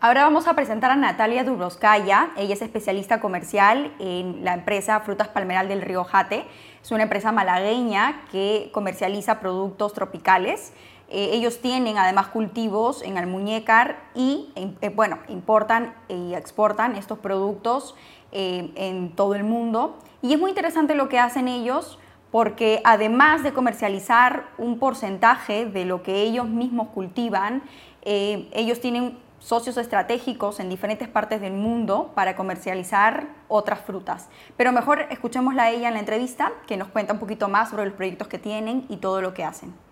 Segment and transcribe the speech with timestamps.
[0.00, 2.30] Ahora vamos a presentar a Natalia Dubroskaya.
[2.36, 6.44] Ella es especialista comercial en la empresa Frutas Palmeral del Río Jate.
[6.80, 10.72] Es una empresa malagueña que comercializa productos tropicales.
[11.08, 17.96] Eh, ellos tienen además cultivos en Almuñécar y, eh, bueno, importan y exportan estos productos
[18.30, 19.98] eh, en todo el mundo.
[20.22, 21.98] Y es muy interesante lo que hacen ellos
[22.30, 27.64] porque además de comercializar un porcentaje de lo que ellos mismos cultivan,
[28.04, 34.28] ellos tienen socios estratégicos en diferentes partes del mundo para comercializar otras frutas.
[34.56, 37.86] Pero mejor escuchémosla a ella en la entrevista, que nos cuenta un poquito más sobre
[37.86, 39.87] los proyectos que tienen y todo lo que hacen.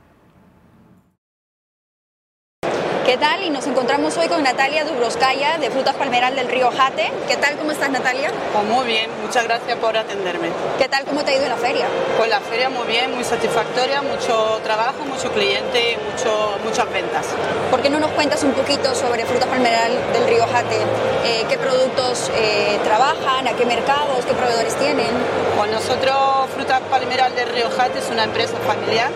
[3.07, 3.41] ¿Qué tal?
[3.45, 7.13] Y nos encontramos hoy con Natalia Dubroskaya de Frutas Palmeral del Río Jate.
[7.29, 7.57] ¿Qué tal?
[7.57, 8.33] ¿Cómo estás, Natalia?
[8.53, 10.49] Pues muy bien, muchas gracias por atenderme.
[10.77, 11.05] ¿Qué tal?
[11.05, 11.87] ¿Cómo te ha ido la feria?
[12.19, 17.27] Pues la feria muy bien, muy satisfactoria, mucho trabajo, mucho cliente y mucho, muchas ventas.
[17.71, 20.81] ¿Por qué no nos cuentas un poquito sobre Frutas Palmeral del Río Jate?
[21.25, 23.47] Eh, ¿Qué productos eh, trabajan?
[23.47, 24.27] ¿A qué mercados?
[24.27, 25.11] ¿Qué proveedores tienen?
[25.57, 29.11] Pues nosotros, Frutas Palmeral del Río Jate es una empresa familiar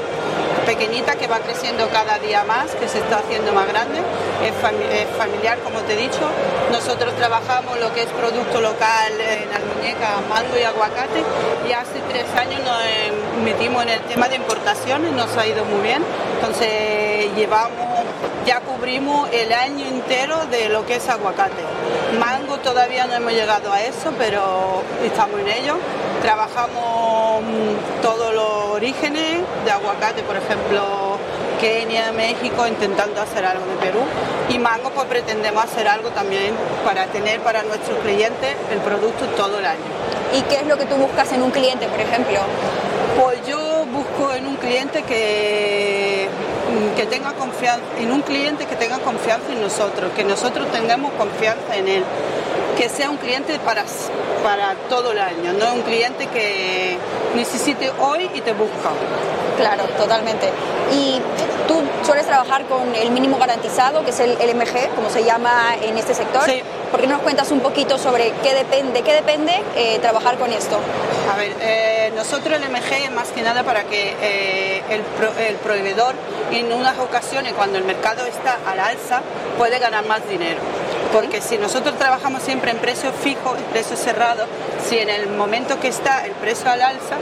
[0.66, 3.98] pequeñita que va creciendo cada día más, que se está haciendo más grande,
[4.44, 6.20] es, familiar como te he dicho.
[6.70, 11.22] Nosotros trabajamos lo que es producto local en Almuñeca, mango y aguacate
[11.68, 15.80] y hace tres años nos metimos en el tema de importaciones, nos ha ido muy
[15.82, 16.02] bien.
[16.34, 18.04] Entonces llevamos,
[18.46, 21.62] ya cubrimos el año entero de lo que es aguacate.
[22.18, 25.76] Mango todavía no hemos llegado a eso, pero estamos en ello.
[26.22, 31.16] Trabajamos mm, todos los orígenes de aguacate, por ejemplo,
[31.60, 34.00] Kenia, México, intentando hacer algo de Perú.
[34.50, 36.54] Y mango, pues pretendemos hacer algo también
[36.84, 39.80] para tener para nuestros clientes el producto todo el año.
[40.36, 42.38] ¿Y qué es lo que tú buscas en un cliente, por ejemplo?
[43.18, 46.28] Pues yo busco en un cliente que,
[46.96, 51.76] que tenga confianza, en un cliente que tenga confianza en nosotros, que nosotros tengamos confianza
[51.76, 52.04] en él
[52.80, 53.84] que sea un cliente para,
[54.42, 56.96] para todo el año, no un cliente que
[57.34, 58.88] necesite hoy y te busca.
[59.58, 60.48] Claro, totalmente.
[60.90, 61.20] ¿Y
[61.68, 65.98] tú sueles trabajar con el mínimo garantizado, que es el LMG, como se llama en
[65.98, 66.44] este sector?
[66.48, 66.62] Sí.
[66.90, 70.78] ¿Por qué nos cuentas un poquito sobre qué depende, qué depende eh, trabajar con esto?
[71.30, 75.02] A ver, eh, nosotros el MG es más que nada para que eh, el,
[75.46, 76.14] el, proveedor
[76.50, 79.20] en unas ocasiones cuando el mercado está al alza
[79.58, 80.60] puede ganar más dinero
[81.12, 84.46] porque si nosotros trabajamos siempre en precios fijos, en precios cerrados,
[84.88, 87.16] si en el momento que está el precio al alza,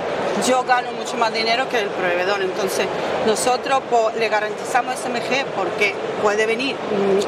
[0.47, 2.43] yo gano mucho más dinero que el proveedor.
[2.43, 2.87] Entonces,
[3.29, 3.83] nosotros
[4.19, 6.75] le garantizamos SMG porque puede venir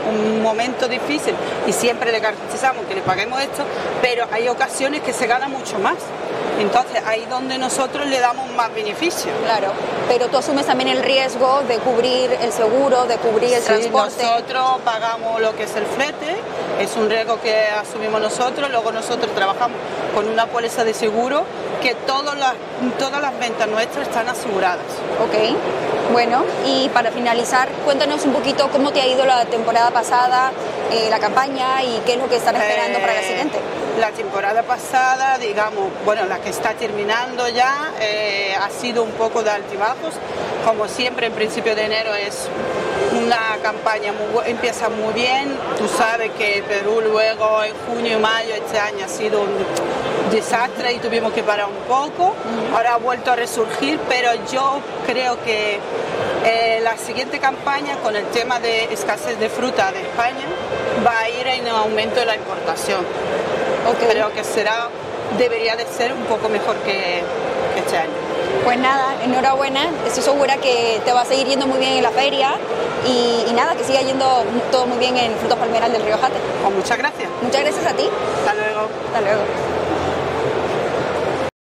[0.09, 1.35] un, momento difícil
[1.67, 3.63] y siempre le garantizamos que le paguemos esto,
[4.01, 5.97] pero hay ocasiones que se gana mucho más.
[6.59, 9.31] Entonces ahí donde nosotros le damos más beneficio.
[9.45, 9.73] Claro,
[10.09, 14.23] pero tú asumes también el riesgo de cubrir el seguro, de cubrir el transporte.
[14.23, 16.37] Nosotros pagamos lo que es el flete,
[16.81, 19.79] es un riesgo que asumimos nosotros, luego nosotros trabajamos
[20.15, 21.45] con una póliza de seguro
[21.83, 22.55] que todas las,
[22.99, 24.87] todas las ventas nuestras están aseguradas.
[25.23, 25.80] Ok.
[26.13, 30.51] Bueno, y para finalizar, cuéntanos un poquito cómo te ha ido la temporada pasada,
[30.91, 33.59] eh, la campaña y qué es lo que están esperando para la eh, siguiente.
[34.01, 39.45] La temporada pasada, digamos, bueno, la que está terminando ya, eh, ha sido un poco
[39.45, 40.15] de altibajos.
[40.67, 42.49] Como siempre, en principio de enero es
[43.13, 45.57] una campaña muy, empieza muy bien.
[45.79, 49.51] Tú sabes que Perú luego en junio y mayo este año ha sido un
[50.31, 52.35] desastre y tuvimos que parar un poco.
[52.75, 55.79] Ahora ha vuelto a resurgir, pero yo creo que
[56.45, 60.47] eh, la siguiente campaña con el tema de escasez de fruta de España
[61.07, 63.05] va a ir en aumento de la importación.
[64.09, 64.89] Creo que será,
[65.39, 67.23] debería de ser un poco mejor que
[67.77, 68.11] este año.
[68.65, 72.11] Pues nada, enhorabuena, estoy segura que te va a seguir yendo muy bien en la
[72.11, 72.53] feria
[73.07, 76.37] y, nada, que siga yendo todo muy bien en Frutos Palmeral del Río Jate.
[76.63, 77.29] Pues muchas gracias.
[77.43, 78.09] Muchas gracias a ti.
[78.39, 78.89] Hasta luego.
[79.09, 80.00] Hasta luego.